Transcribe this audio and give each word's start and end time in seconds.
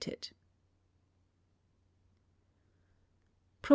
Prop. 3.61 3.69